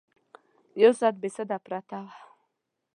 [0.83, 2.13] یو ساعت بې سده پرته وه.